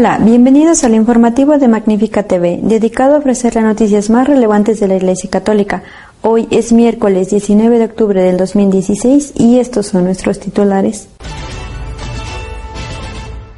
Hola, 0.00 0.16
bienvenidos 0.16 0.82
al 0.84 0.94
informativo 0.94 1.58
de 1.58 1.68
Magnífica 1.68 2.22
TV, 2.22 2.60
dedicado 2.62 3.16
a 3.16 3.18
ofrecer 3.18 3.54
las 3.54 3.64
noticias 3.64 4.08
más 4.08 4.26
relevantes 4.26 4.80
de 4.80 4.88
la 4.88 4.96
Iglesia 4.96 5.28
Católica. 5.28 5.82
Hoy 6.22 6.48
es 6.50 6.72
miércoles 6.72 7.28
19 7.28 7.78
de 7.78 7.84
octubre 7.84 8.22
del 8.22 8.38
2016 8.38 9.34
y 9.36 9.58
estos 9.58 9.88
son 9.88 10.04
nuestros 10.04 10.40
titulares. 10.40 11.06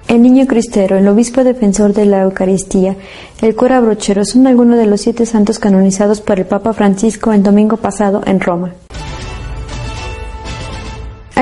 El 0.08 0.22
niño 0.22 0.48
cristero, 0.48 0.98
el 0.98 1.06
obispo 1.06 1.44
defensor 1.44 1.92
de 1.92 2.06
la 2.06 2.22
Eucaristía, 2.22 2.96
el 3.40 3.54
cura 3.54 3.78
brochero 3.78 4.24
son 4.24 4.48
algunos 4.48 4.78
de 4.78 4.86
los 4.86 5.00
siete 5.00 5.26
santos 5.26 5.60
canonizados 5.60 6.20
por 6.20 6.40
el 6.40 6.46
Papa 6.46 6.72
Francisco 6.72 7.32
el 7.32 7.44
domingo 7.44 7.76
pasado 7.76 8.20
en 8.26 8.40
Roma. 8.40 8.72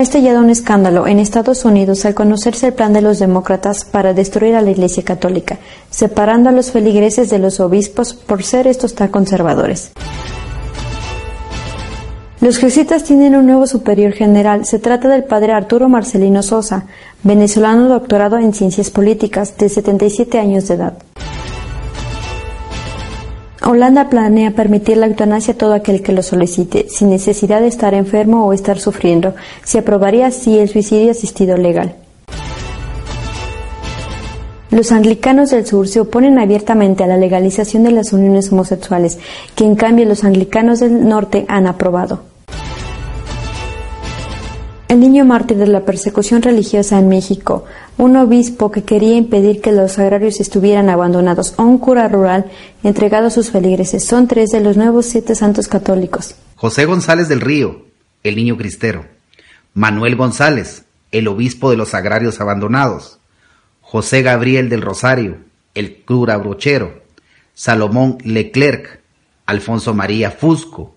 Ha 0.00 0.02
estallado 0.02 0.40
un 0.40 0.48
escándalo 0.48 1.06
en 1.06 1.18
Estados 1.18 1.66
Unidos 1.66 2.06
al 2.06 2.14
conocerse 2.14 2.68
el 2.68 2.72
plan 2.72 2.94
de 2.94 3.02
los 3.02 3.18
demócratas 3.18 3.84
para 3.84 4.14
destruir 4.14 4.54
a 4.54 4.62
la 4.62 4.70
Iglesia 4.70 5.02
Católica, 5.02 5.58
separando 5.90 6.48
a 6.48 6.52
los 6.52 6.70
feligreses 6.70 7.28
de 7.28 7.38
los 7.38 7.60
obispos 7.60 8.14
por 8.14 8.42
ser 8.42 8.66
estos 8.66 8.94
tan 8.94 9.08
conservadores. 9.08 9.92
Los 12.40 12.56
jesuitas 12.56 13.04
tienen 13.04 13.36
un 13.36 13.44
nuevo 13.44 13.66
superior 13.66 14.14
general. 14.14 14.64
Se 14.64 14.78
trata 14.78 15.06
del 15.06 15.24
padre 15.24 15.52
Arturo 15.52 15.90
Marcelino 15.90 16.42
Sosa, 16.42 16.86
venezolano 17.22 17.86
doctorado 17.86 18.38
en 18.38 18.54
ciencias 18.54 18.88
políticas, 18.88 19.58
de 19.58 19.68
77 19.68 20.38
años 20.38 20.66
de 20.66 20.74
edad. 20.76 20.94
Holanda 23.70 24.08
planea 24.08 24.50
permitir 24.50 24.96
la 24.96 25.06
eutanasia 25.06 25.54
a 25.54 25.56
todo 25.56 25.74
aquel 25.74 26.02
que 26.02 26.12
lo 26.12 26.24
solicite, 26.24 26.88
sin 26.88 27.08
necesidad 27.08 27.60
de 27.60 27.68
estar 27.68 27.94
enfermo 27.94 28.44
o 28.44 28.52
estar 28.52 28.80
sufriendo. 28.80 29.34
Se 29.62 29.78
aprobaría 29.78 30.26
así 30.26 30.58
el 30.58 30.68
suicidio 30.68 31.12
asistido 31.12 31.56
legal. 31.56 31.94
Los 34.72 34.90
anglicanos 34.90 35.50
del 35.50 35.66
sur 35.66 35.86
se 35.86 36.00
oponen 36.00 36.40
abiertamente 36.40 37.04
a 37.04 37.06
la 37.06 37.16
legalización 37.16 37.84
de 37.84 37.92
las 37.92 38.12
uniones 38.12 38.50
homosexuales, 38.50 39.18
que 39.54 39.64
en 39.64 39.76
cambio 39.76 40.04
los 40.04 40.24
anglicanos 40.24 40.80
del 40.80 41.08
norte 41.08 41.44
han 41.48 41.68
aprobado. 41.68 42.29
El 44.90 44.98
niño 44.98 45.24
mártir 45.24 45.56
de 45.56 45.68
la 45.68 45.84
persecución 45.84 46.42
religiosa 46.42 46.98
en 46.98 47.08
México, 47.08 47.64
un 47.96 48.16
obispo 48.16 48.72
que 48.72 48.82
quería 48.82 49.14
impedir 49.14 49.60
que 49.60 49.70
los 49.70 50.00
agrarios 50.00 50.40
estuvieran 50.40 50.90
abandonados, 50.90 51.54
o 51.58 51.62
un 51.62 51.78
cura 51.78 52.08
rural 52.08 52.50
entregado 52.82 53.28
a 53.28 53.30
sus 53.30 53.52
feligreses, 53.52 54.04
son 54.04 54.26
tres 54.26 54.50
de 54.50 54.60
los 54.60 54.76
nuevos 54.76 55.06
siete 55.06 55.36
santos 55.36 55.68
católicos. 55.68 56.34
José 56.56 56.86
González 56.86 57.28
del 57.28 57.40
Río, 57.40 57.84
el 58.24 58.34
niño 58.34 58.56
cristero. 58.56 59.06
Manuel 59.74 60.16
González, 60.16 60.86
el 61.12 61.28
obispo 61.28 61.70
de 61.70 61.76
los 61.76 61.94
agrarios 61.94 62.40
abandonados. 62.40 63.20
José 63.82 64.22
Gabriel 64.22 64.68
del 64.68 64.82
Rosario, 64.82 65.36
el 65.76 66.02
cura 66.02 66.36
brochero. 66.36 67.00
Salomón 67.54 68.18
Leclerc, 68.24 69.02
Alfonso 69.46 69.94
María 69.94 70.32
Fusco, 70.32 70.96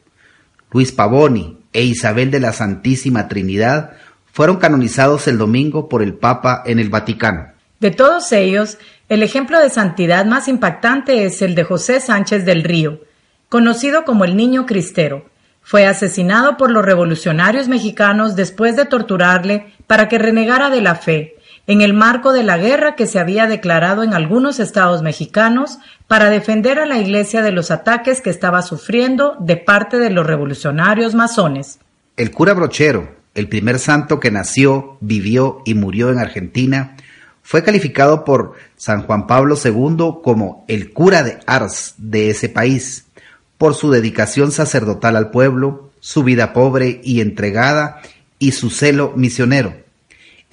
Luis 0.72 0.92
Pavoni, 0.92 1.63
e 1.74 1.84
Isabel 1.84 2.32
de 2.32 2.40
la 2.40 2.54
Santísima 2.54 3.28
Trinidad 3.28 3.92
fueron 4.32 4.58
canonizados 4.58 5.28
el 5.28 5.38
domingo 5.38 5.90
por 5.90 6.02
el 6.02 6.14
Papa 6.14 6.64
en 6.66 6.80
el 6.80 6.90
Vaticano. 6.90 7.52
De 7.80 7.92
todos 7.92 8.32
ellos, 8.32 8.78
el 9.10 9.24
ejemplo 9.24 9.60
de 9.60 9.70
santidad 9.70 10.26
más 10.26 10.48
impactante 10.48 11.26
es 11.26 11.42
el 11.42 11.54
de 11.54 11.64
José 11.64 12.00
Sánchez 12.00 12.46
del 12.46 12.64
Río, 12.64 13.02
conocido 13.50 14.06
como 14.06 14.24
el 14.26 14.38
Niño 14.38 14.66
Cristero. 14.66 15.30
Fue 15.62 15.86
asesinado 15.86 16.58
por 16.58 16.72
los 16.72 16.86
revolucionarios 16.86 17.68
mexicanos 17.68 18.36
después 18.36 18.76
de 18.76 18.86
torturarle 18.86 19.74
para 19.86 20.08
que 20.08 20.18
renegara 20.18 20.70
de 20.70 20.82
la 20.82 20.96
fe, 20.96 21.36
en 21.66 21.82
el 21.82 21.94
marco 21.94 22.34
de 22.34 22.44
la 22.44 22.58
guerra 22.58 22.96
que 22.96 23.08
se 23.08 23.20
había 23.20 23.48
declarado 23.48 24.04
en 24.04 24.14
algunos 24.14 24.60
estados 24.60 25.02
mexicanos 25.02 25.80
para 26.08 26.30
defender 26.30 26.80
a 26.80 26.86
la 26.86 26.98
Iglesia 26.98 27.42
de 27.42 27.52
los 27.52 27.72
ataques 27.72 28.22
que 28.22 28.30
estaba 28.30 28.62
sufriendo 28.62 29.36
de 29.40 29.58
parte 29.58 29.98
de 29.98 30.10
los 30.10 30.28
revolucionarios 30.28 31.16
masones. 31.16 31.80
El 32.18 32.32
cura 32.32 32.54
Brochero, 32.54 33.16
el 33.34 33.48
primer 33.48 33.80
santo 33.80 34.20
que 34.20 34.30
nació, 34.30 34.98
vivió 35.00 35.62
y 35.66 35.74
murió 35.74 36.12
en 36.12 36.20
Argentina, 36.20 36.96
fue 37.42 37.64
calificado 37.64 38.24
por 38.24 38.54
San 38.76 39.04
Juan 39.04 39.28
Pablo 39.28 39.56
II 39.64 40.22
como 40.24 40.66
el 40.68 40.92
cura 40.94 41.24
de 41.24 41.40
Ars 41.46 41.96
de 41.98 42.30
ese 42.30 42.50
país, 42.50 43.06
por 43.58 43.74
su 43.76 43.90
dedicación 43.92 44.52
sacerdotal 44.52 45.16
al 45.16 45.32
pueblo, 45.32 45.92
su 46.00 46.24
vida 46.24 46.52
pobre 46.52 47.00
y 47.04 47.22
entregada 47.22 48.02
y 48.38 48.52
su 48.52 48.70
celo 48.70 49.14
misionero. 49.16 49.83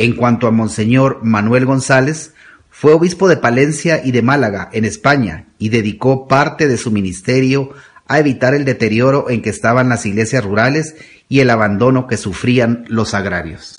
En 0.01 0.17
cuanto 0.17 0.47
a 0.47 0.51
Monseñor 0.51 1.19
Manuel 1.23 1.67
González, 1.67 2.33
fue 2.71 2.95
obispo 2.95 3.29
de 3.29 3.37
Palencia 3.37 4.01
y 4.03 4.13
de 4.13 4.23
Málaga, 4.23 4.71
en 4.73 4.87
España, 4.87 5.49
y 5.59 5.69
dedicó 5.69 6.27
parte 6.27 6.69
de 6.69 6.79
su 6.79 6.91
ministerio 6.91 7.73
a 8.09 8.19
evitar 8.19 8.55
el 8.55 8.65
deterioro 8.65 9.29
en 9.29 9.43
que 9.43 9.51
estaban 9.51 9.91
las 9.91 10.07
iglesias 10.07 10.43
rurales 10.43 10.97
y 11.29 11.41
el 11.41 11.51
abandono 11.51 12.07
que 12.07 12.17
sufrían 12.17 12.87
los 12.89 13.13
agrarios. 13.13 13.77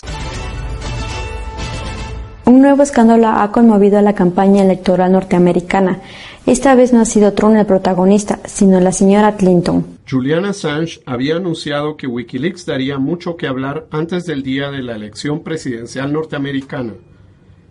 Un 2.45 2.61
nuevo 2.61 2.83
escándalo 2.83 3.27
ha 3.27 3.51
conmovido 3.51 3.97
a 3.97 4.03
la 4.03 4.13
campaña 4.13 4.61
electoral 4.61 5.13
norteamericana. 5.13 6.01
Esta 6.45 6.75
vez 6.75 6.93
no 6.93 7.01
ha 7.01 7.05
sido 7.05 7.33
Trump 7.33 7.55
el 7.55 7.65
protagonista, 7.65 8.38
sino 8.45 8.79
la 8.79 8.91
señora 8.91 9.38
Clinton. 9.38 9.88
Julian 10.11 10.44
Assange 10.44 10.99
había 11.05 11.38
anunciado 11.38 11.95
que 11.95 12.05
Wikileaks 12.05 12.66
daría 12.66 12.97
mucho 12.97 13.38
que 13.38 13.47
hablar 13.47 13.88
antes 13.91 14.25
del 14.25 14.44
día 14.44 14.69
de 14.69 14.81
la 14.81 14.94
elección 14.94 15.41
presidencial 15.41 16.11
norteamericana, 16.11 16.95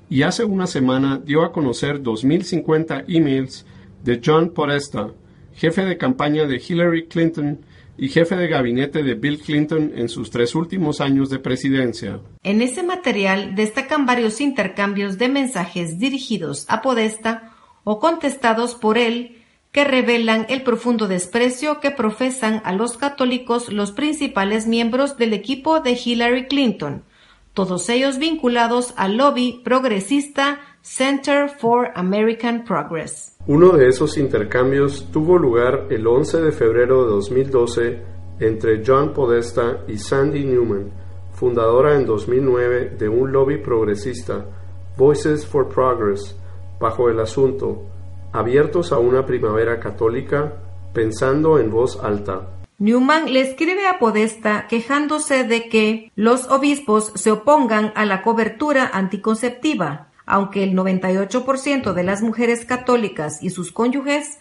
y 0.08 0.22
hace 0.22 0.46
una 0.46 0.66
semana 0.66 1.20
dio 1.22 1.42
a 1.42 1.52
conocer 1.52 2.02
2.050 2.02 3.04
emails 3.08 3.66
de 4.02 4.22
John 4.24 4.54
Podesta, 4.54 5.10
jefe 5.52 5.84
de 5.84 5.98
campaña 5.98 6.46
de 6.46 6.62
Hillary 6.66 7.08
Clinton 7.08 7.60
y 7.98 8.08
jefe 8.08 8.36
de 8.36 8.48
gabinete 8.48 9.02
de 9.02 9.12
Bill 9.16 9.38
Clinton 9.40 9.92
en 9.94 10.08
sus 10.08 10.30
tres 10.30 10.54
últimos 10.54 11.02
años 11.02 11.28
de 11.28 11.40
presidencia. 11.40 12.20
En 12.42 12.62
ese 12.62 12.82
material 12.82 13.54
destacan 13.54 14.06
varios 14.06 14.40
intercambios 14.40 15.18
de 15.18 15.28
mensajes 15.28 15.98
dirigidos 15.98 16.64
a 16.70 16.80
Podesta 16.80 17.52
o 17.84 17.98
contestados 17.98 18.74
por 18.74 18.96
él 18.96 19.39
que 19.72 19.84
revelan 19.84 20.47
el 20.48 20.62
profundo 20.62 21.06
desprecio 21.06 21.78
que 21.81 21.91
profesan 21.91 22.60
a 22.64 22.72
los 22.72 22.97
católicos 22.97 23.72
los 23.72 23.92
principales 23.92 24.66
miembros 24.66 25.16
del 25.16 25.32
equipo 25.32 25.81
de 25.81 25.92
Hillary 25.92 26.48
Clinton, 26.48 27.04
todos 27.54 27.88
ellos 27.88 28.19
vinculados 28.19 28.94
al 28.97 29.16
lobby 29.16 29.60
progresista 29.64 30.60
Center 30.82 31.48
for 31.48 31.91
American 31.94 32.64
Progress. 32.64 33.36
Uno 33.47 33.72
de 33.72 33.88
esos 33.88 34.16
intercambios 34.19 35.09
tuvo 35.12 35.38
lugar 35.38 35.86
el 35.91 36.06
11 36.06 36.41
de 36.41 36.53
febrero 36.53 37.04
de 37.04 37.10
2012 37.10 38.03
entre 38.41 38.82
John 38.84 39.12
Podesta 39.12 39.84
y 39.86 39.98
Sandy 39.98 40.44
Newman, 40.44 40.91
fundadora 41.32 41.97
en 41.97 42.06
2009 42.06 42.97
de 42.98 43.09
un 43.09 43.30
lobby 43.30 43.59
progresista, 43.59 44.47
Voices 44.97 45.47
for 45.47 45.69
Progress, 45.69 46.36
bajo 46.80 47.09
el 47.09 47.20
asunto 47.20 47.84
abiertos 48.32 48.92
a 48.92 48.98
una 48.98 49.26
primavera 49.26 49.80
católica, 49.80 50.54
pensando 50.92 51.58
en 51.58 51.70
voz 51.70 51.98
alta. 52.02 52.48
Newman 52.78 53.32
le 53.32 53.42
escribe 53.42 53.86
a 53.86 53.98
Podesta 53.98 54.66
quejándose 54.66 55.44
de 55.44 55.68
que 55.68 56.10
los 56.16 56.50
obispos 56.50 57.12
se 57.14 57.30
opongan 57.30 57.92
a 57.94 58.06
la 58.06 58.22
cobertura 58.22 58.91
anticonceptiva, 58.92 60.09
aunque 60.24 60.62
el 60.62 60.74
98% 60.74 61.92
de 61.92 62.03
las 62.03 62.22
mujeres 62.22 62.65
católicas 62.65 63.42
y 63.42 63.50
sus 63.50 63.71
cónyuges 63.71 64.38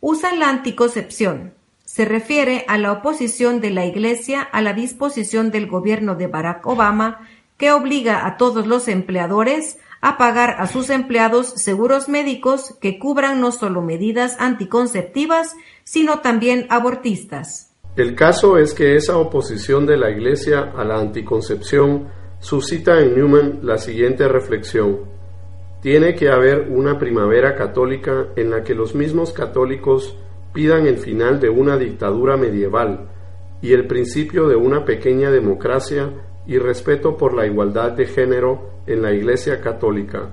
usan 0.00 0.38
la 0.38 0.48
anticoncepción. 0.48 1.52
Se 1.84 2.06
refiere 2.06 2.64
a 2.68 2.78
la 2.78 2.92
oposición 2.92 3.60
de 3.60 3.70
la 3.70 3.84
Iglesia 3.84 4.40
a 4.40 4.62
la 4.62 4.72
disposición 4.72 5.50
del 5.50 5.66
gobierno 5.66 6.14
de 6.14 6.26
Barack 6.26 6.66
Obama 6.66 7.28
que 7.56 7.72
obliga 7.72 8.26
a 8.26 8.36
todos 8.36 8.66
los 8.66 8.88
empleadores 8.88 9.78
a 10.00 10.18
pagar 10.18 10.56
a 10.58 10.66
sus 10.66 10.90
empleados 10.90 11.46
seguros 11.56 12.10
médicos 12.10 12.76
que 12.80 12.98
cubran 12.98 13.40
no 13.40 13.52
solo 13.52 13.80
medidas 13.80 14.36
anticonceptivas, 14.38 15.56
sino 15.82 16.20
también 16.20 16.66
abortistas. 16.68 17.70
El 17.96 18.14
caso 18.14 18.58
es 18.58 18.74
que 18.74 18.96
esa 18.96 19.16
oposición 19.16 19.86
de 19.86 19.96
la 19.96 20.10
Iglesia 20.10 20.72
a 20.76 20.84
la 20.84 20.98
anticoncepción 20.98 22.08
suscita 22.40 23.00
en 23.00 23.14
Newman 23.14 23.60
la 23.62 23.78
siguiente 23.78 24.28
reflexión. 24.28 25.00
Tiene 25.80 26.14
que 26.14 26.28
haber 26.28 26.68
una 26.70 26.98
primavera 26.98 27.54
católica 27.54 28.26
en 28.36 28.50
la 28.50 28.62
que 28.62 28.74
los 28.74 28.94
mismos 28.94 29.32
católicos 29.32 30.18
pidan 30.52 30.86
el 30.86 30.98
final 30.98 31.40
de 31.40 31.48
una 31.48 31.78
dictadura 31.78 32.36
medieval 32.36 33.08
y 33.62 33.72
el 33.72 33.86
principio 33.86 34.48
de 34.48 34.56
una 34.56 34.84
pequeña 34.84 35.30
democracia 35.30 36.10
y 36.46 36.58
respeto 36.58 37.16
por 37.16 37.34
la 37.34 37.46
igualdad 37.46 37.92
de 37.92 38.06
género 38.06 38.70
en 38.86 39.02
la 39.02 39.12
Iglesia 39.12 39.60
Católica. 39.60 40.30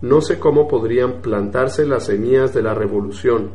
No 0.00 0.20
sé 0.20 0.38
cómo 0.38 0.66
podrían 0.66 1.22
plantarse 1.22 1.86
las 1.86 2.06
semillas 2.06 2.52
de 2.54 2.62
la 2.62 2.74
revolución, 2.74 3.52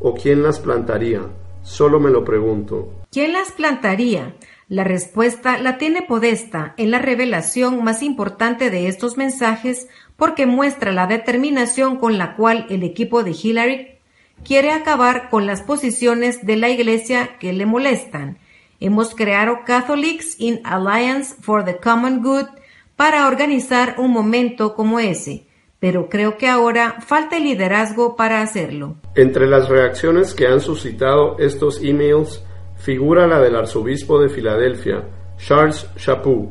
o 0.00 0.14
quién 0.14 0.42
las 0.42 0.58
plantaría, 0.60 1.22
solo 1.62 2.00
me 2.00 2.10
lo 2.10 2.24
pregunto. 2.24 2.92
¿Quién 3.10 3.32
las 3.32 3.52
plantaría? 3.52 4.34
La 4.68 4.82
respuesta 4.82 5.58
la 5.58 5.78
tiene 5.78 6.02
Podesta 6.02 6.74
en 6.76 6.90
la 6.90 6.98
revelación 6.98 7.84
más 7.84 8.02
importante 8.02 8.68
de 8.68 8.88
estos 8.88 9.16
mensajes 9.16 9.86
porque 10.16 10.44
muestra 10.44 10.92
la 10.92 11.06
determinación 11.06 11.98
con 11.98 12.18
la 12.18 12.34
cual 12.34 12.66
el 12.68 12.82
equipo 12.82 13.22
de 13.22 13.30
Hillary 13.30 13.98
quiere 14.44 14.72
acabar 14.72 15.30
con 15.30 15.46
las 15.46 15.62
posiciones 15.62 16.44
de 16.44 16.56
la 16.56 16.68
Iglesia 16.68 17.38
que 17.38 17.52
le 17.52 17.64
molestan. 17.64 18.38
Hemos 18.78 19.14
creado 19.14 19.60
Catholics 19.66 20.38
in 20.38 20.60
Alliance 20.64 21.34
for 21.40 21.64
the 21.64 21.78
Common 21.78 22.22
Good 22.22 22.46
para 22.94 23.26
organizar 23.26 23.94
un 23.98 24.10
momento 24.10 24.74
como 24.74 25.00
ese, 25.00 25.46
pero 25.78 26.08
creo 26.08 26.36
que 26.36 26.48
ahora 26.48 27.00
falta 27.00 27.38
el 27.38 27.44
liderazgo 27.44 28.16
para 28.16 28.42
hacerlo. 28.42 28.96
Entre 29.14 29.46
las 29.46 29.68
reacciones 29.68 30.34
que 30.34 30.46
han 30.46 30.60
suscitado 30.60 31.38
estos 31.38 31.82
emails 31.82 32.42
figura 32.76 33.26
la 33.26 33.40
del 33.40 33.56
arzobispo 33.56 34.20
de 34.20 34.28
Filadelfia, 34.28 35.04
Charles 35.38 35.88
Chaput, 35.96 36.50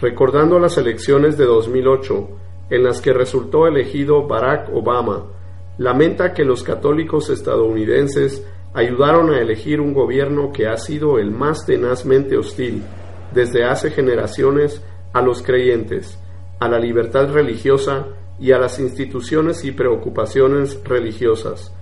recordando 0.00 0.58
las 0.58 0.76
elecciones 0.76 1.38
de 1.38 1.44
2008, 1.44 2.28
en 2.70 2.82
las 2.84 3.00
que 3.00 3.12
resultó 3.12 3.66
elegido 3.66 4.26
Barack 4.26 4.70
Obama, 4.74 5.26
lamenta 5.78 6.34
que 6.34 6.44
los 6.44 6.62
católicos 6.62 7.30
estadounidenses 7.30 8.44
ayudaron 8.74 9.30
a 9.32 9.40
elegir 9.40 9.80
un 9.80 9.92
gobierno 9.92 10.52
que 10.52 10.66
ha 10.66 10.76
sido 10.76 11.18
el 11.18 11.30
más 11.30 11.66
tenazmente 11.66 12.36
hostil 12.36 12.82
desde 13.32 13.64
hace 13.64 13.90
generaciones 13.90 14.82
a 15.12 15.22
los 15.22 15.42
creyentes, 15.42 16.18
a 16.58 16.68
la 16.68 16.78
libertad 16.78 17.32
religiosa 17.32 18.06
y 18.38 18.52
a 18.52 18.58
las 18.58 18.78
instituciones 18.78 19.64
y 19.64 19.72
preocupaciones 19.72 20.82
religiosas. 20.84 21.74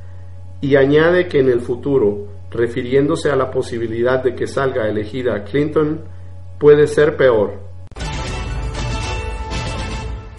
Y 0.61 0.77
añade 0.77 1.29
que 1.29 1.41
en 1.41 1.49
el 1.49 1.61
futuro 1.61 2.39
refiriéndose 2.51 3.31
a 3.31 3.37
la 3.37 3.51
posibilidad 3.51 4.23
de 4.23 4.35
que 4.35 4.47
salga 4.47 4.89
elegida 4.89 5.45
Clinton, 5.45 6.01
puede 6.59 6.87
ser 6.87 7.17
peor. 7.17 7.68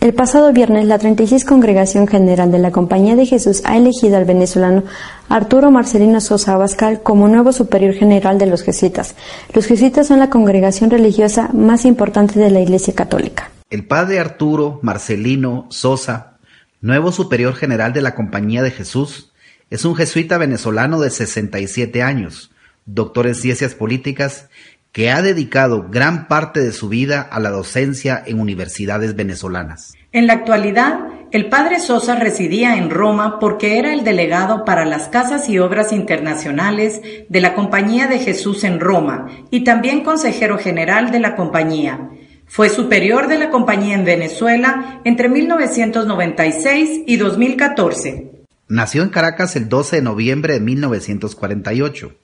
El 0.02 0.14
pasado 0.14 0.54
viernes, 0.54 0.86
la 0.86 0.98
36 0.98 1.44
Congregación 1.44 2.08
General 2.08 2.50
de 2.54 2.60
la 2.60 2.72
Compañía 2.72 3.18
de 3.18 3.26
Jesús 3.26 3.62
ha 3.66 3.76
elegido 3.76 4.16
al 4.16 4.24
venezolano 4.24 4.86
Arturo 5.28 5.72
Marcelino 5.72 6.22
Sosa 6.22 6.54
Abascal 6.54 7.02
como 7.04 7.28
nuevo 7.28 7.52
superior 7.52 7.94
general 7.94 8.38
de 8.38 8.46
los 8.46 8.64
jesuitas. 8.64 9.16
Los 9.54 9.66
jesuitas 9.66 10.08
son 10.08 10.20
la 10.20 10.30
congregación 10.30 10.90
religiosa 10.90 11.50
más 11.52 11.84
importante 11.84 12.40
de 12.40 12.50
la 12.50 12.62
Iglesia 12.62 12.96
Católica. 12.96 13.52
El 13.70 13.86
padre 13.86 14.20
Arturo 14.20 14.80
Marcelino 14.84 15.68
Sosa, 15.70 16.38
nuevo 16.80 17.12
superior 17.12 17.54
general 17.56 17.92
de 17.92 18.02
la 18.02 18.16
Compañía 18.16 18.64
de 18.64 18.72
Jesús, 18.72 19.34
es 19.70 19.84
un 19.84 19.96
jesuita 19.96 20.38
venezolano 20.38 21.02
de 21.02 21.10
67 21.10 22.02
años, 22.04 22.52
doctor 22.86 23.28
en 23.28 23.36
ciencias 23.36 23.76
políticas, 23.76 24.48
que 24.92 25.12
ha 25.12 25.22
dedicado 25.22 25.88
gran 25.90 26.28
parte 26.28 26.60
de 26.62 26.72
su 26.72 26.90
vida 26.90 27.22
a 27.22 27.40
la 27.40 27.52
docencia 27.52 28.22
en 28.26 28.40
universidades 28.40 29.16
venezolanas. 29.16 29.94
En 30.12 30.26
la 30.26 30.34
actualidad, 30.34 31.02
el 31.32 31.50
padre 31.50 31.80
Sosa 31.80 32.16
residía 32.16 32.76
en 32.76 32.90
Roma 32.90 33.38
porque 33.40 33.78
era 33.78 33.94
el 33.94 34.04
delegado 34.04 34.66
para 34.66 34.86
las 34.86 35.08
casas 35.10 35.48
y 35.48 35.60
obras 35.60 35.94
internacionales 35.94 37.02
de 37.30 37.42
la 37.42 37.54
Compañía 37.54 38.08
de 38.08 38.18
Jesús 38.18 38.64
en 38.64 38.80
Roma 38.80 39.28
y 39.52 39.64
también 39.64 40.04
consejero 40.04 40.58
general 40.58 41.12
de 41.12 41.20
la 41.20 41.36
compañía. 41.36 42.10
Fue 42.48 42.70
superior 42.70 43.28
de 43.28 43.38
la 43.38 43.52
compañía 43.52 43.94
en 43.94 44.06
Venezuela 44.06 45.02
entre 45.04 45.30
1996 45.30 47.04
y 47.06 47.18
2014. 47.18 48.32
Nació 48.68 49.04
en 49.04 49.10
Caracas 49.10 49.56
el 49.56 49.70
12 49.70 49.98
de 49.98 50.02
noviembre 50.02 50.54
de 50.54 50.60
1948. 50.60 52.16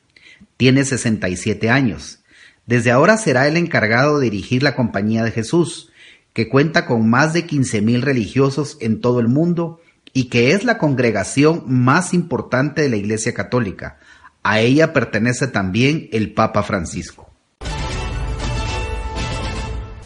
Tiene 0.57 0.83
67 0.83 1.69
años. 1.69 2.23
Desde 2.65 2.89
ahora 2.89 3.17
será 3.17 3.47
el 3.47 3.57
encargado 3.57 4.19
de 4.19 4.25
dirigir 4.25 4.63
la 4.63 4.75
Compañía 4.75 5.23
de 5.23 5.31
Jesús, 5.31 5.91
que 6.33 6.49
cuenta 6.49 6.87
con 6.87 7.07
más 7.07 7.31
de 7.33 7.45
15.000 7.45 8.01
religiosos 8.01 8.77
en 8.81 9.01
todo 9.01 9.19
el 9.19 9.27
mundo 9.27 9.79
y 10.13 10.29
que 10.29 10.51
es 10.51 10.63
la 10.63 10.79
congregación 10.79 11.63
más 11.67 12.13
importante 12.13 12.81
de 12.81 12.89
la 12.89 12.95
Iglesia 12.95 13.33
Católica. 13.33 13.99
A 14.41 14.59
ella 14.61 14.93
pertenece 14.93 15.47
también 15.47 16.09
el 16.11 16.33
Papa 16.33 16.63
Francisco. 16.63 17.29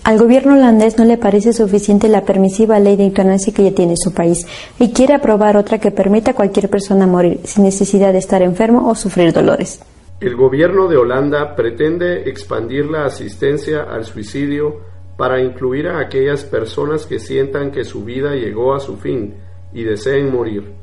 Al 0.04 0.18
gobierno 0.18 0.56
holandés 0.56 0.98
no 0.98 1.06
le 1.06 1.18
parece 1.18 1.54
suficiente 1.54 2.10
la 2.10 2.26
permisiva 2.26 2.80
ley 2.80 2.98
de 2.98 3.06
eutanasia 3.06 3.54
que 3.54 3.64
ya 3.64 3.72
tiene 3.72 3.94
su 3.96 4.12
país 4.12 4.46
y 4.80 4.90
quiere 4.90 5.14
aprobar 5.14 5.56
otra 5.56 5.80
que 5.80 5.92
permita 5.92 6.32
a 6.32 6.36
cualquier 6.36 6.70
persona 6.70 7.06
morir 7.06 7.40
sin 7.44 7.64
necesidad 7.64 8.12
de 8.12 8.20
estar 8.20 8.42
enfermo 8.42 8.90
o 8.90 8.96
sufrir 8.96 9.32
dolores. 9.32 9.80
El 10.22 10.36
gobierno 10.36 10.90
de 10.90 10.98
Holanda 10.98 11.56
pretende 11.56 12.30
expandir 12.30 12.88
la 12.88 13.06
asistencia 13.06 13.84
al 13.84 14.04
suicidio 14.04 14.82
para 15.16 15.42
incluir 15.42 15.88
a 15.88 16.00
aquellas 16.00 16.44
personas 16.44 17.06
que 17.06 17.20
sientan 17.20 17.72
que 17.72 17.86
su 17.86 18.04
vida 18.04 18.36
llegó 18.36 18.74
a 18.74 18.82
su 18.82 18.98
fin 18.98 19.36
y 19.72 19.84
deseen 19.84 20.30
morir, 20.30 20.74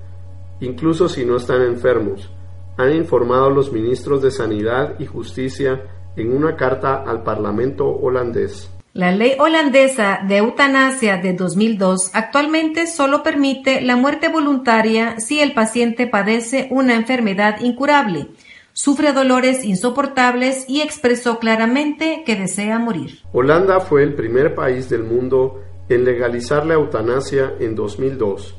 incluso 0.61 1.07
si 1.11 1.27
no 1.27 1.37
están 1.37 1.61
enfermos, 1.61 2.31
han 2.79 2.95
informado 2.95 3.51
los 3.51 3.71
ministros 3.73 4.23
de 4.23 4.31
Sanidad 4.31 4.99
y 4.99 5.05
Justicia 5.05 5.83
en 6.17 6.35
una 6.35 6.57
carta 6.57 7.05
al 7.07 7.23
Parlamento 7.23 7.87
holandés. 7.87 8.71
La 8.95 9.13
ley 9.13 9.35
holandesa 9.39 10.21
de 10.27 10.39
eutanasia 10.39 11.19
de 11.19 11.35
2002 11.35 12.13
actualmente 12.15 12.87
solo 12.87 13.23
permite 13.23 13.83
la 13.83 13.97
muerte 13.97 14.31
voluntaria 14.31 15.21
si 15.21 15.41
el 15.41 15.53
paciente 15.53 16.07
padece 16.07 16.69
una 16.71 16.95
enfermedad 16.95 17.61
incurable, 17.61 18.29
sufre 18.77 19.13
dolores 19.15 19.65
insoportables 19.65 20.69
y 20.69 20.83
expresó 20.83 21.39
claramente 21.39 22.25
que 22.27 22.37
desea 22.37 22.79
morir. 22.79 23.21
Holanda 23.33 23.81
fue 23.81 24.03
el 24.03 24.15
primer 24.15 24.55
país 24.55 24.91
del 24.91 25.03
mundo 25.03 25.63
en 25.89 26.05
legalizar 26.05 26.67
la 26.67 26.75
eutanasia 26.75 27.55
en 27.59 27.75
2002. 27.75 28.55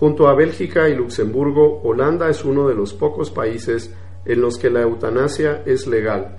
Junto 0.00 0.26
a 0.26 0.34
Bélgica 0.34 0.88
y 0.88 0.96
Luxemburgo, 0.96 1.80
Holanda 1.84 2.28
es 2.28 2.44
uno 2.44 2.66
de 2.66 2.74
los 2.74 2.92
pocos 2.92 3.30
países 3.30 3.94
en 4.24 4.40
los 4.40 4.58
que 4.58 4.68
la 4.68 4.82
eutanasia 4.82 5.62
es 5.64 5.86
legal. 5.86 6.38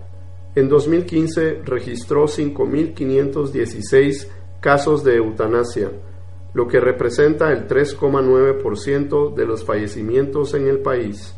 En 0.55 0.67
2015 0.67 1.61
registró 1.63 2.25
5.516 2.25 4.27
casos 4.59 5.05
de 5.05 5.15
eutanasia, 5.15 5.91
lo 6.53 6.67
que 6.67 6.81
representa 6.81 7.53
el 7.53 7.69
3,9% 7.69 9.33
de 9.33 9.45
los 9.45 9.63
fallecimientos 9.63 10.53
en 10.55 10.67
el 10.67 10.79
país. 10.79 11.36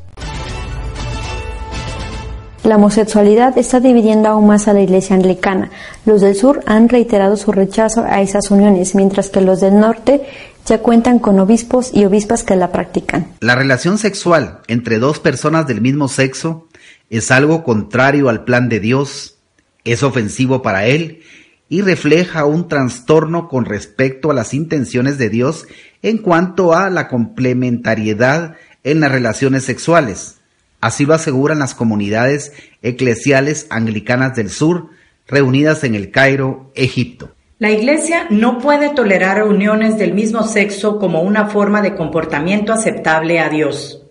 La 2.63 2.75
homosexualidad 2.75 3.57
está 3.57 3.79
dividiendo 3.79 4.27
aún 4.27 4.47
más 4.47 4.67
a 4.67 4.73
la 4.73 4.81
iglesia 4.81 5.15
anglicana. 5.15 5.71
Los 6.05 6.21
del 6.21 6.35
sur 6.35 6.61
han 6.65 6.89
reiterado 6.89 7.37
su 7.37 7.53
rechazo 7.53 8.03
a 8.03 8.21
esas 8.21 8.51
uniones, 8.51 8.95
mientras 8.95 9.29
que 9.29 9.39
los 9.39 9.61
del 9.61 9.79
norte 9.79 10.23
ya 10.65 10.79
cuentan 10.79 11.19
con 11.19 11.39
obispos 11.39 11.91
y 11.93 12.03
obispas 12.03 12.43
que 12.43 12.57
la 12.57 12.71
practican. 12.71 13.27
La 13.39 13.55
relación 13.55 13.97
sexual 13.97 14.59
entre 14.67 14.99
dos 14.99 15.19
personas 15.19 15.67
del 15.67 15.79
mismo 15.79 16.09
sexo 16.09 16.67
es 17.09 17.31
algo 17.31 17.63
contrario 17.63 18.27
al 18.27 18.43
plan 18.43 18.67
de 18.67 18.81
Dios, 18.81 19.37
es 19.85 20.03
ofensivo 20.03 20.61
para 20.61 20.85
Él 20.85 21.23
y 21.69 21.81
refleja 21.81 22.45
un 22.45 22.67
trastorno 22.67 23.47
con 23.47 23.65
respecto 23.65 24.31
a 24.31 24.33
las 24.33 24.53
intenciones 24.53 25.17
de 25.17 25.29
Dios 25.29 25.65
en 26.01 26.17
cuanto 26.17 26.73
a 26.73 26.89
la 26.89 27.07
complementariedad 27.07 28.55
en 28.83 28.99
las 28.99 29.11
relaciones 29.11 29.63
sexuales. 29.63 30.38
Así 30.81 31.05
lo 31.05 31.13
aseguran 31.13 31.59
las 31.59 31.75
comunidades 31.75 32.53
eclesiales 32.81 33.67
anglicanas 33.69 34.35
del 34.35 34.49
sur 34.49 34.89
reunidas 35.27 35.83
en 35.83 35.95
el 35.95 36.11
Cairo, 36.11 36.71
Egipto. 36.75 37.31
La 37.59 37.71
Iglesia 37.71 38.27
no 38.29 38.57
puede 38.59 38.89
tolerar 38.89 39.43
uniones 39.43 39.97
del 39.97 40.13
mismo 40.13 40.43
sexo 40.43 40.97
como 40.97 41.21
una 41.21 41.47
forma 41.47 41.81
de 41.81 41.93
comportamiento 41.95 42.71
aceptable 42.71 43.39
a 43.39 43.49
Dios. 43.49 44.01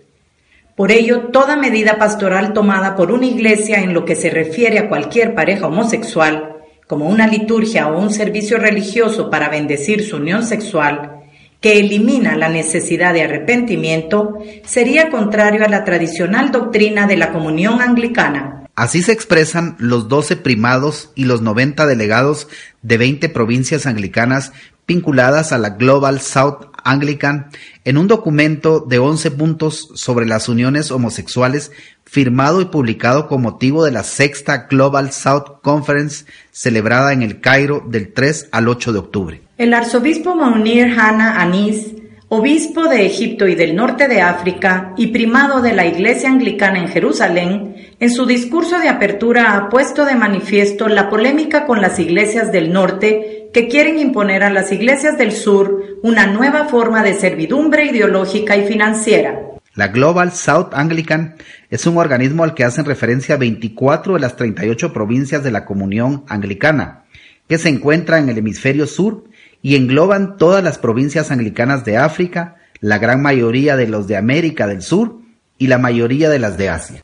Por 0.76 0.92
ello, 0.92 1.28
toda 1.32 1.56
medida 1.56 1.98
pastoral 1.98 2.52
tomada 2.52 2.94
por 2.94 3.10
una 3.10 3.26
iglesia 3.26 3.78
en 3.80 3.94
lo 3.94 4.04
que 4.04 4.14
se 4.14 4.30
refiere 4.30 4.78
a 4.78 4.88
cualquier 4.88 5.34
pareja 5.34 5.66
homosexual, 5.66 6.58
como 6.86 7.08
una 7.08 7.26
liturgia 7.26 7.88
o 7.88 7.98
un 7.98 8.10
servicio 8.10 8.58
religioso 8.58 9.30
para 9.30 9.48
bendecir 9.48 10.04
su 10.04 10.18
unión 10.18 10.44
sexual, 10.44 11.17
que 11.60 11.78
elimina 11.80 12.36
la 12.36 12.48
necesidad 12.48 13.12
de 13.12 13.22
arrepentimiento, 13.22 14.38
sería 14.64 15.10
contrario 15.10 15.64
a 15.64 15.68
la 15.68 15.84
tradicional 15.84 16.52
doctrina 16.52 17.06
de 17.06 17.16
la 17.16 17.32
comunión 17.32 17.80
anglicana. 17.80 18.64
Así 18.76 19.02
se 19.02 19.10
expresan 19.10 19.74
los 19.78 20.08
doce 20.08 20.36
primados 20.36 21.10
y 21.16 21.24
los 21.24 21.42
90 21.42 21.84
delegados 21.86 22.46
de 22.82 22.96
20 22.96 23.28
provincias 23.30 23.86
anglicanas 23.86 24.52
vinculadas 24.86 25.52
a 25.52 25.58
la 25.58 25.70
Global 25.70 26.20
South 26.20 26.67
Anglican 26.84 27.50
en 27.84 27.98
un 27.98 28.08
documento 28.08 28.80
de 28.80 28.98
11 28.98 29.30
puntos 29.32 29.90
sobre 29.94 30.26
las 30.26 30.48
uniones 30.48 30.90
homosexuales 30.90 31.72
firmado 32.04 32.60
y 32.60 32.66
publicado 32.66 33.28
con 33.28 33.42
motivo 33.42 33.84
de 33.84 33.92
la 33.92 34.02
sexta 34.02 34.66
Global 34.70 35.12
South 35.12 35.60
Conference 35.62 36.24
celebrada 36.50 37.12
en 37.12 37.22
el 37.22 37.40
Cairo 37.40 37.84
del 37.86 38.12
3 38.12 38.48
al 38.52 38.68
8 38.68 38.92
de 38.92 38.98
octubre. 38.98 39.42
El 39.58 39.74
arzobispo 39.74 40.34
Maunir 40.34 40.98
Hanna 40.98 41.40
Anis 41.40 41.94
obispo 42.30 42.88
de 42.88 43.06
Egipto 43.06 43.48
y 43.48 43.54
del 43.54 43.74
norte 43.74 44.06
de 44.06 44.20
África 44.20 44.92
y 44.98 45.08
primado 45.08 45.62
de 45.62 45.72
la 45.72 45.86
Iglesia 45.86 46.28
Anglicana 46.28 46.78
en 46.78 46.88
Jerusalén, 46.88 47.74
en 47.98 48.10
su 48.10 48.26
discurso 48.26 48.78
de 48.78 48.88
apertura 48.88 49.56
ha 49.56 49.70
puesto 49.70 50.04
de 50.04 50.14
manifiesto 50.14 50.88
la 50.88 51.08
polémica 51.08 51.66
con 51.66 51.80
las 51.80 51.98
iglesias 51.98 52.52
del 52.52 52.70
norte 52.70 53.48
que 53.52 53.68
quieren 53.68 53.98
imponer 53.98 54.42
a 54.42 54.50
las 54.50 54.70
iglesias 54.72 55.16
del 55.16 55.32
sur 55.32 55.87
una 56.02 56.26
nueva 56.26 56.66
forma 56.66 57.02
de 57.02 57.14
servidumbre 57.14 57.86
ideológica 57.86 58.56
y 58.56 58.66
financiera. 58.66 59.40
La 59.74 59.88
Global 59.88 60.32
South 60.32 60.70
Anglican 60.72 61.36
es 61.70 61.86
un 61.86 61.98
organismo 61.98 62.44
al 62.44 62.54
que 62.54 62.64
hacen 62.64 62.84
referencia 62.84 63.36
24 63.36 64.14
de 64.14 64.20
las 64.20 64.36
38 64.36 64.92
provincias 64.92 65.44
de 65.44 65.50
la 65.50 65.64
Comunión 65.64 66.24
Anglicana, 66.28 67.04
que 67.48 67.58
se 67.58 67.68
encuentra 67.68 68.18
en 68.18 68.28
el 68.28 68.38
hemisferio 68.38 68.86
sur 68.86 69.24
y 69.62 69.76
engloban 69.76 70.36
todas 70.36 70.64
las 70.64 70.78
provincias 70.78 71.30
anglicanas 71.30 71.84
de 71.84 71.96
África, 71.96 72.56
la 72.80 72.98
gran 72.98 73.22
mayoría 73.22 73.76
de 73.76 73.88
los 73.88 74.06
de 74.06 74.16
América 74.16 74.66
del 74.66 74.82
Sur 74.82 75.20
y 75.58 75.66
la 75.66 75.78
mayoría 75.78 76.28
de 76.28 76.38
las 76.38 76.56
de 76.56 76.68
Asia. 76.68 77.00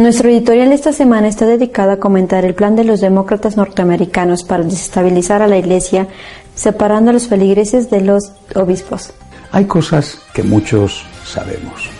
Nuestro 0.00 0.30
editorial 0.30 0.72
esta 0.72 0.94
semana 0.94 1.28
está 1.28 1.44
dedicado 1.44 1.90
a 1.90 1.98
comentar 1.98 2.46
el 2.46 2.54
plan 2.54 2.74
de 2.74 2.84
los 2.84 3.02
demócratas 3.02 3.58
norteamericanos 3.58 4.44
para 4.44 4.62
desestabilizar 4.64 5.42
a 5.42 5.46
la 5.46 5.58
Iglesia, 5.58 6.08
separando 6.54 7.10
a 7.10 7.12
los 7.12 7.28
feligreses 7.28 7.90
de 7.90 8.00
los 8.00 8.32
obispos. 8.54 9.12
Hay 9.52 9.66
cosas 9.66 10.18
que 10.32 10.42
muchos 10.42 11.04
sabemos 11.26 11.90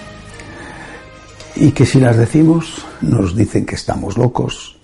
y 1.54 1.72
que 1.72 1.84
si 1.84 2.00
las 2.00 2.16
decimos 2.16 2.86
nos 3.02 3.36
dicen 3.36 3.66
que 3.66 3.74
estamos 3.74 4.16
locos, 4.16 4.78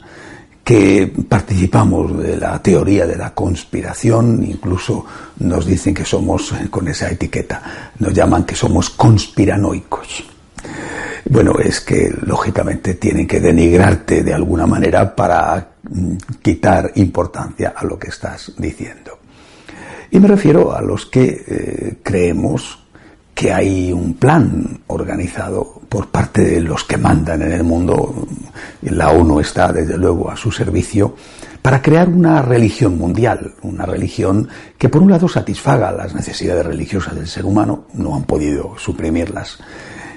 que 0.62 1.10
participamos 1.26 2.22
de 2.22 2.36
la 2.36 2.62
teoría 2.62 3.06
de 3.06 3.16
la 3.16 3.32
conspiración, 3.32 4.44
incluso 4.46 5.06
nos 5.38 5.64
dicen 5.64 5.94
que 5.94 6.04
somos, 6.04 6.52
con 6.68 6.86
esa 6.86 7.10
etiqueta, 7.10 7.62
nos 7.98 8.12
llaman 8.12 8.44
que 8.44 8.54
somos 8.54 8.90
conspiranoicos. 8.90 10.35
Bueno, 11.28 11.58
es 11.58 11.80
que 11.80 12.12
lógicamente 12.22 12.94
tienen 12.94 13.26
que 13.26 13.40
denigrarte 13.40 14.22
de 14.22 14.32
alguna 14.32 14.66
manera 14.66 15.14
para 15.14 15.72
mm, 15.82 16.16
quitar 16.40 16.92
importancia 16.94 17.74
a 17.76 17.84
lo 17.84 17.98
que 17.98 18.08
estás 18.08 18.52
diciendo. 18.56 19.18
Y 20.10 20.20
me 20.20 20.28
refiero 20.28 20.72
a 20.72 20.80
los 20.80 21.06
que 21.06 21.44
eh, 21.46 21.96
creemos 22.02 22.78
que 23.34 23.52
hay 23.52 23.92
un 23.92 24.14
plan 24.14 24.80
organizado 24.86 25.82
por 25.88 26.08
parte 26.08 26.42
de 26.42 26.60
los 26.60 26.84
que 26.84 26.96
mandan 26.96 27.42
en 27.42 27.52
el 27.52 27.64
mundo, 27.64 28.26
la 28.82 29.10
ONU 29.10 29.40
está 29.40 29.72
desde 29.72 29.98
luego 29.98 30.30
a 30.30 30.36
su 30.36 30.50
servicio, 30.50 31.16
para 31.60 31.82
crear 31.82 32.08
una 32.08 32.40
religión 32.40 32.96
mundial, 32.96 33.52
una 33.62 33.84
religión 33.84 34.48
que 34.78 34.88
por 34.88 35.02
un 35.02 35.10
lado 35.10 35.28
satisfaga 35.28 35.92
las 35.92 36.14
necesidades 36.14 36.64
religiosas 36.64 37.14
del 37.14 37.26
ser 37.26 37.44
humano, 37.44 37.86
no 37.92 38.14
han 38.14 38.24
podido 38.24 38.74
suprimirlas, 38.78 39.58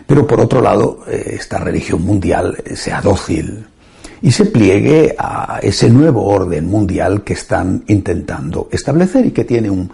pero 0.10 0.26
por 0.26 0.42
otro 0.42 0.60
lado 0.60 1.02
eh, 1.08 1.36
esta 1.40 1.60
religión 1.60 2.02
mundial 2.02 2.58
sea 2.74 3.00
dócil, 3.00 3.68
y 4.24 4.32
se 4.32 4.46
pliegue 4.46 5.16
a 5.18 5.60
ese 5.62 5.88
nuevo 5.88 6.26
orden 6.26 6.68
mundial 6.68 7.24
que 7.24 7.34
están 7.34 7.84
intentando 7.88 8.68
establecer 8.72 9.28
y 9.28 9.32
que 9.32 9.46
tiene 9.46 9.70
un, 9.70 9.90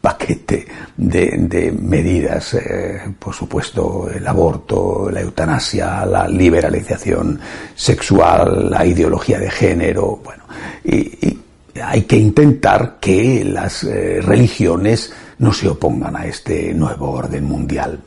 paquete 0.00 0.64
de, 0.96 1.76
medidas, 1.78 2.54
eh, 2.54 3.00
por 3.18 3.34
supuesto, 3.34 4.08
el 4.08 4.26
aborto, 4.26 5.10
la 5.10 5.20
eutanasia, 5.20 6.06
la 6.06 6.26
liberalización 6.28 7.38
sexual, 7.74 8.70
la 8.70 8.86
ideología 8.86 9.38
de 9.40 9.50
género, 9.50 10.20
bueno, 10.24 10.44
y, 10.84 11.38
hay 11.82 12.02
que 12.02 12.16
intentar 12.16 12.98
que 13.00 13.44
las 13.44 13.84
eh, 13.84 14.20
religiones 14.22 15.12
no 15.38 15.52
se 15.52 15.68
opongan 15.68 16.14
a 16.16 16.26
este 16.26 16.72
nuevo 16.74 17.10
orden 17.10 17.44
mundial. 17.44 17.98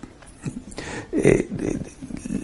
Eh, 1.12 1.48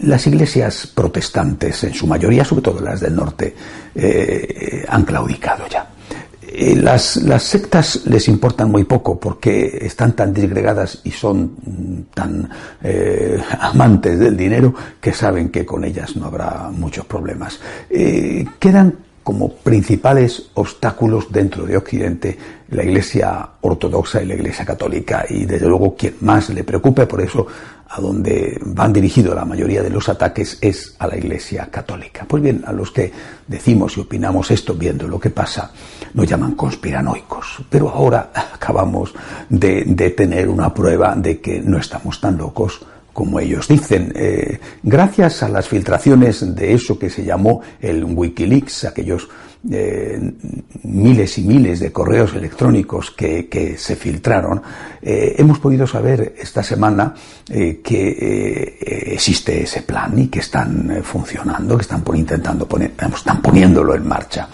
las 0.02 0.26
iglesias 0.26 0.86
protestantes, 0.86 1.84
en 1.84 1.94
su 1.94 2.06
mayoría, 2.06 2.44
sobre 2.44 2.62
todo 2.62 2.80
las 2.80 3.00
del 3.00 3.14
norte, 3.14 3.54
eh, 3.94 4.84
han 4.88 5.04
claudicado 5.04 5.66
ya. 5.68 5.88
Eh, 6.54 6.76
las, 6.76 7.18
sectas 7.38 8.04
les 8.04 8.28
importan 8.28 8.70
muy 8.70 8.84
poco 8.84 9.18
porque 9.18 9.78
están 9.80 10.12
tan 10.12 10.34
disgregadas 10.34 11.00
y 11.04 11.10
son 11.10 12.06
tan 12.12 12.50
eh, 12.82 13.42
amantes 13.60 14.18
del 14.18 14.36
dinero 14.36 14.74
que 15.00 15.12
saben 15.12 15.48
que 15.48 15.64
con 15.64 15.84
ellas 15.84 16.14
no 16.16 16.26
habrá 16.26 16.70
muchos 16.70 17.06
problemas. 17.06 17.58
quedan 18.58 18.94
como 19.22 19.52
principales 19.52 20.50
obstáculos 20.54 21.30
dentro 21.30 21.64
de 21.64 21.76
Occidente 21.76 22.38
la 22.68 22.82
Iglesia 22.82 23.48
ortodoxa 23.60 24.22
y 24.22 24.26
la 24.26 24.34
Iglesia 24.34 24.64
católica 24.64 25.24
y 25.28 25.44
desde 25.44 25.68
luego 25.68 25.94
quien 25.94 26.16
más 26.20 26.48
le 26.48 26.64
preocupe 26.64 27.06
por 27.06 27.20
eso 27.20 27.46
a 27.94 28.00
donde 28.00 28.58
van 28.64 28.92
dirigidos 28.92 29.34
la 29.34 29.44
mayoría 29.44 29.82
de 29.82 29.90
los 29.90 30.08
ataques 30.08 30.56
es 30.62 30.96
a 30.98 31.06
la 31.06 31.16
Iglesia 31.16 31.68
católica. 31.70 32.24
Pues 32.26 32.42
bien, 32.42 32.64
a 32.66 32.72
los 32.72 32.90
que 32.90 33.12
decimos 33.46 33.98
y 33.98 34.00
opinamos 34.00 34.50
esto 34.50 34.74
viendo 34.74 35.06
lo 35.06 35.20
que 35.20 35.28
pasa, 35.28 35.70
nos 36.14 36.26
llaman 36.26 36.54
conspiranoicos. 36.54 37.58
Pero 37.68 37.90
ahora 37.90 38.30
acabamos 38.54 39.12
de, 39.50 39.84
tener 40.16 40.48
una 40.48 40.72
prueba 40.72 41.14
de 41.14 41.40
que 41.40 41.60
no 41.60 41.78
estamos 41.78 42.18
tan 42.18 42.38
locos 42.38 42.80
como 43.12 43.40
ellos 43.40 43.68
dicen. 43.68 44.12
Eh, 44.14 44.58
gracias 44.82 45.42
a 45.42 45.48
las 45.48 45.68
filtraciones 45.68 46.54
de 46.54 46.72
eso 46.72 46.98
que 46.98 47.10
se 47.10 47.24
llamó 47.24 47.60
el 47.80 48.04
Wikileaks, 48.04 48.84
aquellos 48.84 49.28
miles 49.64 51.38
y 51.38 51.42
miles 51.42 51.80
de 51.80 51.92
correos 51.92 52.34
electrónicos 52.34 53.12
que, 53.12 53.76
se 53.78 53.96
filtraron, 53.96 54.60
eh, 55.00 55.34
hemos 55.38 55.58
podido 55.58 55.86
saber 55.86 56.34
esta 56.38 56.62
semana 56.62 57.14
eh, 57.48 57.80
que 57.82 58.08
eh, 58.08 59.12
existe 59.12 59.62
ese 59.62 59.82
plan 59.82 60.18
y 60.18 60.28
que 60.28 60.40
están 60.40 61.00
funcionando, 61.02 61.76
que 61.76 61.82
están 61.82 62.02
intentando 62.14 62.66
poner, 62.66 62.92
están 63.14 63.40
poniéndolo 63.40 63.94
en 63.94 64.06
marcha. 64.06 64.48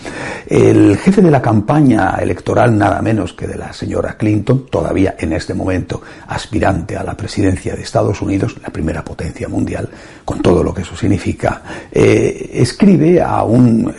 El 0.47 0.97
jefe 0.99 1.23
de 1.23 1.31
la 1.31 1.41
campaña 1.41 2.17
electoral, 2.21 2.77
nada 2.77 3.01
menos 3.01 3.33
que 3.33 3.47
de 3.47 3.57
la 3.57 3.73
señora 3.73 4.17
Clinton, 4.17 4.67
todavía 4.71 5.17
en 5.19 5.33
este 5.33 5.55
momento 5.55 6.03
aspirante 6.27 6.97
a 6.97 7.03
la 7.03 7.17
presidencia 7.17 7.75
de 7.75 7.83
Estados 7.83 8.21
Unidos, 8.21 8.57
la 8.63 8.71
primera 8.71 9.05
potencia 9.05 9.49
mundial, 9.49 9.89
con 10.25 10.41
todo 10.41 10.63
lo 10.63 10.75
que 10.75 10.83
eso 10.83 10.97
significa, 10.97 11.63
escribe 11.93 13.23
a 13.23 13.43
un 13.43 13.93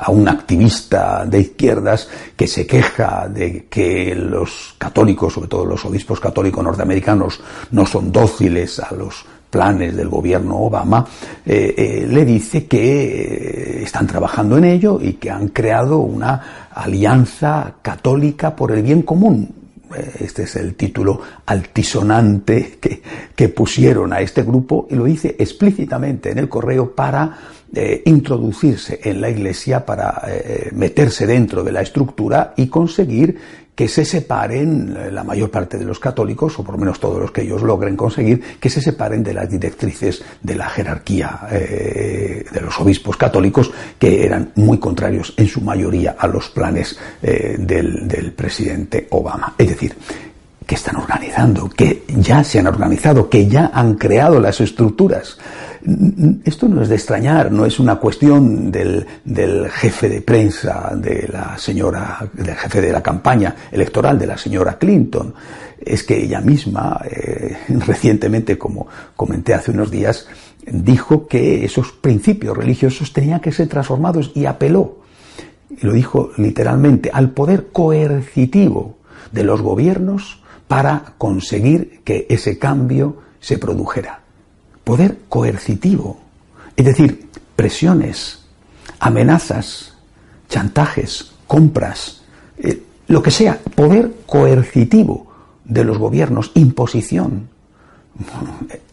a 0.00 0.10
un 0.10 0.28
activista 0.28 1.24
de 1.26 1.40
izquierdas 1.40 2.08
que 2.36 2.46
se 2.46 2.66
queja 2.66 3.28
de 3.28 3.66
que 3.68 4.14
los 4.14 4.74
católicos, 4.78 5.34
sobre 5.34 5.48
todo 5.48 5.64
los 5.64 5.84
obispos 5.84 6.20
católicos 6.20 6.62
norteamericanos, 6.62 7.40
no 7.70 7.86
son 7.86 8.12
dóciles 8.12 8.78
a 8.80 8.94
los 8.94 9.24
planes 9.50 9.96
del 9.96 10.08
gobierno 10.08 10.56
Obama, 10.58 11.04
eh, 11.44 11.74
eh, 11.76 12.06
le 12.08 12.24
dice 12.24 12.66
que 12.66 13.80
eh, 13.80 13.82
están 13.82 14.06
trabajando 14.06 14.56
en 14.56 14.64
ello 14.64 14.98
y 15.02 15.14
que 15.14 15.30
han 15.30 15.48
creado 15.48 15.98
una 15.98 16.68
alianza 16.72 17.74
católica 17.82 18.54
por 18.54 18.72
el 18.72 18.82
bien 18.82 19.02
común. 19.02 19.56
Este 20.20 20.44
es 20.44 20.54
el 20.54 20.76
título 20.76 21.20
altisonante 21.46 22.78
que, 22.80 23.02
que 23.34 23.48
pusieron 23.48 24.12
a 24.12 24.20
este 24.20 24.44
grupo 24.44 24.86
y 24.88 24.94
lo 24.94 25.04
dice 25.04 25.34
explícitamente 25.36 26.30
en 26.30 26.38
el 26.38 26.48
correo 26.48 26.94
para 26.94 27.36
introducirse 28.04 29.00
en 29.04 29.20
la 29.20 29.30
iglesia 29.30 29.84
para 29.86 30.22
eh, 30.26 30.70
meterse 30.72 31.26
dentro 31.26 31.62
de 31.62 31.72
la 31.72 31.82
estructura 31.82 32.54
y 32.56 32.66
conseguir 32.66 33.38
que 33.74 33.86
se 33.86 34.04
separen 34.04 34.94
eh, 34.96 35.10
la 35.10 35.24
mayor 35.24 35.50
parte 35.50 35.78
de 35.78 35.84
los 35.84 36.00
católicos, 36.00 36.58
o 36.58 36.64
por 36.64 36.74
lo 36.74 36.80
menos 36.80 36.98
todos 36.98 37.20
los 37.20 37.30
que 37.30 37.42
ellos 37.42 37.62
logren 37.62 37.96
conseguir, 37.96 38.42
que 38.58 38.68
se 38.68 38.82
separen 38.82 39.22
de 39.22 39.34
las 39.34 39.48
directrices 39.48 40.22
de 40.42 40.54
la 40.56 40.68
jerarquía 40.68 41.46
eh, 41.50 42.44
de 42.52 42.60
los 42.60 42.78
obispos 42.80 43.16
católicos, 43.16 43.70
que 43.98 44.26
eran 44.26 44.52
muy 44.56 44.78
contrarios 44.78 45.32
en 45.36 45.46
su 45.46 45.60
mayoría 45.60 46.16
a 46.18 46.26
los 46.26 46.50
planes 46.50 46.98
del 47.22 48.32
presidente 48.36 49.06
Obama. 49.10 49.54
Es 49.56 49.68
decir, 49.68 49.94
que 50.70 50.76
están 50.76 50.94
organizando, 50.94 51.68
que 51.68 52.04
ya 52.06 52.44
se 52.44 52.60
han 52.60 52.68
organizado, 52.68 53.28
que 53.28 53.48
ya 53.48 53.72
han 53.74 53.94
creado 53.96 54.38
las 54.38 54.60
estructuras. 54.60 55.36
Esto 56.44 56.68
no 56.68 56.80
es 56.80 56.88
de 56.88 56.94
extrañar, 56.94 57.50
no 57.50 57.66
es 57.66 57.80
una 57.80 57.96
cuestión 57.96 58.70
del, 58.70 59.04
jefe 59.68 60.08
de 60.08 60.22
prensa 60.22 60.92
de 60.94 61.26
la 61.26 61.58
señora, 61.58 62.18
del 62.32 62.54
jefe 62.54 62.82
de 62.82 62.92
la 62.92 63.02
campaña 63.02 63.56
electoral 63.72 64.16
de 64.16 64.28
la 64.28 64.38
señora 64.38 64.78
Clinton. 64.78 65.34
Es 65.84 66.04
que 66.04 66.22
ella 66.22 66.40
misma, 66.40 67.00
eh, 67.10 67.56
recientemente, 67.84 68.56
como 68.56 68.86
comenté 69.16 69.54
hace 69.54 69.72
unos 69.72 69.90
días, 69.90 70.28
dijo 70.64 71.26
que 71.26 71.64
esos 71.64 71.90
principios 71.90 72.56
religiosos 72.56 73.12
tenían 73.12 73.40
que 73.40 73.50
ser 73.50 73.66
transformados 73.66 74.30
y 74.36 74.46
apeló, 74.46 74.98
y 75.68 75.84
lo 75.84 75.92
dijo 75.92 76.30
literalmente, 76.36 77.10
al 77.12 77.30
poder 77.30 77.70
coercitivo 77.72 78.98
de 79.32 79.42
los 79.42 79.62
gobiernos 79.62 80.39
para 80.70 81.14
conseguir 81.18 82.00
que 82.04 82.28
ese 82.30 82.56
cambio 82.56 83.16
se 83.40 83.58
produjera 83.58 84.20
poder 84.84 85.22
coercitivo, 85.28 86.20
es 86.76 86.84
decir, 86.84 87.28
presiones, 87.56 88.44
amenazas, 89.00 89.94
chantajes, 90.48 91.32
compras. 91.48 92.22
Eh, 92.56 92.80
lo 93.08 93.20
que 93.20 93.32
sea, 93.32 93.58
poder 93.74 94.12
coercitivo 94.26 95.26
de 95.64 95.82
los 95.82 95.98
gobiernos, 95.98 96.52
imposición. 96.54 97.48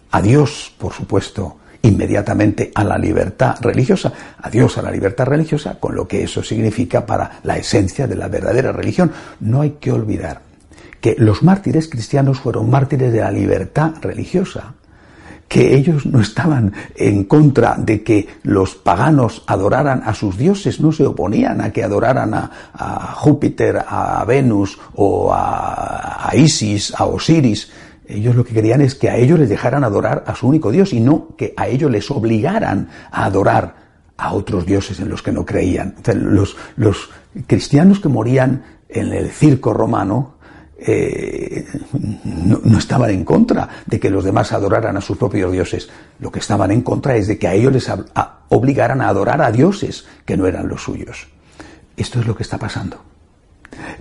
Adiós, 0.10 0.74
por 0.79 0.93
supuesto, 0.93 1.57
inmediatamente 1.84 2.72
a 2.74 2.84
la 2.84 2.98
libertad 2.98 3.55
religiosa, 3.62 4.12
adiós 4.41 4.79
a 4.79 4.81
la 4.81 4.89
libertad 4.89 5.25
religiosa, 5.25 5.79
con 5.79 5.96
lo 5.96 6.07
que 6.07 6.24
eso 6.24 6.41
significa 6.41 7.05
para 7.05 7.39
la 7.43 7.55
esencia 7.55 8.07
de 8.07 8.15
la 8.15 8.29
verdadera 8.29 8.72
religión. 8.72 9.12
No 9.41 9.62
hay 9.62 9.77
que 9.79 9.91
olvidar 9.91 10.46
que 11.01 11.15
los 11.17 11.43
mártires 11.43 11.87
cristianos 11.87 12.39
fueron 12.39 12.69
mártires 12.69 13.13
de 13.13 13.19
la 13.19 13.31
libertad 13.31 13.93
religiosa 14.01 14.75
que 15.47 15.75
ellos 15.75 16.05
no 16.05 16.19
estaban 16.19 16.73
en 16.95 17.23
contra 17.23 17.75
de 17.77 18.03
que 18.03 18.27
los 18.43 18.75
paganos 18.75 19.43
adoraran 19.47 20.03
a 20.05 20.13
sus 20.13 20.37
dioses, 20.37 20.81
no 20.81 20.91
se 20.91 21.05
oponían 21.05 21.61
a 21.61 21.71
que 21.71 21.83
adoraran 21.83 22.33
a, 22.33 23.13
Júpiter, 23.15 23.83
a 23.87 24.23
Venus 24.25 24.77
o 24.95 25.31
a, 25.33 26.31
Isis, 26.35 26.93
a 26.95 27.05
Osiris. 27.05 27.71
Ellos 28.07 28.35
lo 28.35 28.43
que 28.43 28.53
querían 28.53 28.81
es 28.81 28.95
que 28.95 29.09
a 29.09 29.17
ellos 29.17 29.39
les 29.39 29.49
dejaran 29.49 29.83
adorar 29.83 30.23
a 30.27 30.35
su 30.35 30.47
único 30.47 30.71
dios 30.71 30.93
y 30.93 30.99
no 30.99 31.29
que 31.37 31.53
a 31.57 31.67
ellos 31.67 31.91
les 31.91 32.09
obligaran 32.11 32.89
a 33.11 33.25
adorar 33.25 33.87
a 34.17 34.33
otros 34.33 34.65
dioses 34.65 34.99
en 34.99 35.09
los 35.09 35.21
que 35.21 35.31
no 35.31 35.45
creían. 35.45 35.95
los, 36.13 36.57
los 36.75 37.09
cristianos 37.47 37.99
que 37.99 38.09
morían 38.09 38.63
en 38.89 39.13
el 39.13 39.29
circo 39.29 39.73
romano, 39.73 40.37
eh, 40.79 41.65
no, 42.24 42.77
estaban 42.77 43.10
en 43.10 43.24
contra 43.24 43.67
de 43.86 44.00
que 44.00 44.10
los 44.10 44.24
demás 44.24 44.53
adoraran 44.53 44.98
a 44.98 45.01
sus 45.01 45.17
propios 45.17 45.51
dioses. 45.51 45.89
Lo 46.19 46.31
que 46.31 46.39
estaban 46.39 46.72
en 46.72 46.81
contra 46.81 47.15
es 47.15 47.27
de 47.27 47.38
que 47.38 47.48
a 47.48 47.53
ellos 47.53 47.74
les 47.74 47.91
obligaran 48.50 49.01
a 49.01 49.10
adorar 49.10 49.41
a 49.41 49.51
dioses 49.51 50.05
que 50.25 50.38
no 50.38 50.48
eran 50.48 50.67
los 50.67 50.84
suyos. 50.84 51.27
Esto 51.96 52.19
es 52.19 52.27
lo 52.27 52.36
que 52.36 52.43
está 52.43 52.57
pasando. 52.57 53.01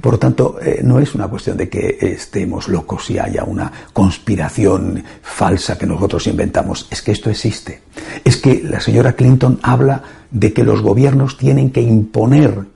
Por 0.01 0.13
lo 0.13 0.19
tanto, 0.19 0.59
eh, 0.61 0.81
no 0.83 1.01
es 1.01 1.15
una 1.15 1.29
cuestión 1.29 1.57
de 1.57 1.69
que 1.69 1.99
estemos 2.01 2.69
locos 2.69 3.11
y 3.11 3.19
haya 3.19 3.45
una 3.45 3.71
conspiración 3.93 5.03
falsa 5.23 5.77
que 5.77 5.87
nosotros 5.87 6.27
inventamos. 6.27 6.87
Es 6.91 7.03
que 7.03 7.13
esto 7.13 7.31
existe. 7.31 7.83
Es 8.25 8.37
que 8.37 8.63
la 8.63 8.81
señora 8.81 9.15
Clinton 9.15 9.59
habla 9.63 10.03
de 10.31 10.53
que 10.53 10.65
los 10.65 10.83
gobiernos 10.83 11.37
tienen 11.37 11.71
que 11.71 11.81
imponer 11.81 12.67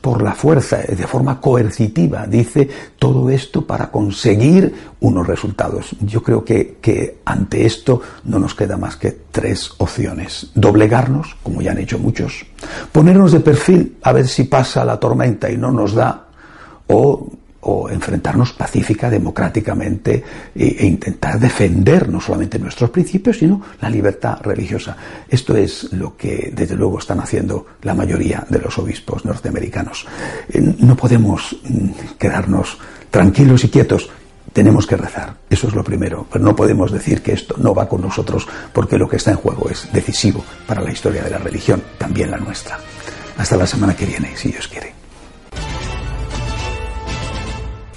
por 0.00 0.22
la 0.22 0.34
fuerza, 0.34 0.78
de 0.78 1.06
forma 1.06 1.40
coercitiva, 1.40 2.26
dice 2.26 2.68
todo 2.98 3.30
esto 3.30 3.66
para 3.66 3.90
conseguir 3.90 4.74
unos 5.00 5.26
resultados. 5.26 5.94
Yo 6.00 6.22
creo 6.22 6.44
que, 6.44 6.78
que, 6.80 7.18
ante 7.24 7.64
esto 7.64 8.00
no 8.24 8.38
nos 8.38 8.54
queda 8.54 8.76
más 8.76 8.96
que 8.96 9.16
tres 9.30 9.70
opciones. 9.78 10.50
Doblegarnos, 10.54 11.36
como 11.42 11.62
ya 11.62 11.72
han 11.72 11.78
hecho 11.78 11.98
muchos, 11.98 12.44
ponernos 12.92 13.32
de 13.32 13.40
perfil 13.40 13.96
a 14.02 14.12
ver 14.12 14.26
si 14.26 14.44
pasa 14.44 14.84
la 14.84 14.98
tormenta 14.98 15.50
y 15.50 15.56
no 15.56 15.70
nos 15.70 15.94
da, 15.94 16.26
o 16.88 17.30
o 17.60 17.88
enfrentarnos 17.90 18.52
pacífica, 18.52 19.10
democráticamente 19.10 20.22
e, 20.54 20.76
e, 20.78 20.86
intentar 20.86 21.38
defender 21.40 22.08
no 22.08 22.20
solamente 22.20 22.58
nuestros 22.58 22.90
principios, 22.90 23.38
sino 23.38 23.60
la 23.80 23.90
libertad 23.90 24.38
religiosa. 24.42 24.96
Esto 25.28 25.56
es 25.56 25.92
lo 25.92 26.16
que, 26.16 26.52
desde 26.54 26.76
luego, 26.76 26.98
están 26.98 27.20
haciendo 27.20 27.66
la 27.82 27.94
mayoría 27.94 28.46
de 28.48 28.60
los 28.60 28.78
obispos 28.78 29.24
norteamericanos. 29.24 30.06
Eh, 30.48 30.74
no 30.78 30.96
podemos 30.96 31.56
mm, 31.68 32.16
quedarnos 32.18 32.78
tranquilos 33.10 33.64
y 33.64 33.68
quietos. 33.68 34.08
Tenemos 34.52 34.86
que 34.86 34.96
rezar, 34.96 35.36
eso 35.50 35.68
es 35.68 35.74
lo 35.74 35.84
primero, 35.84 36.26
pero 36.32 36.42
no 36.42 36.56
podemos 36.56 36.90
decir 36.90 37.22
que 37.22 37.32
esto 37.32 37.54
no 37.58 37.74
va 37.74 37.88
con 37.88 38.00
nosotros 38.00 38.48
porque 38.72 38.96
lo 38.96 39.08
que 39.08 39.16
está 39.16 39.30
en 39.32 39.36
juego 39.36 39.68
es 39.68 39.92
decisivo 39.92 40.42
para 40.66 40.80
la 40.80 40.90
historia 40.90 41.22
de 41.22 41.30
la 41.30 41.38
religión, 41.38 41.82
también 41.98 42.30
la 42.30 42.38
nuestra. 42.38 42.78
Hasta 43.36 43.56
la 43.56 43.66
semana 43.66 43.94
que 43.94 44.06
viene, 44.06 44.36
si 44.36 44.50
Dios 44.50 44.66
quiere. 44.66 44.97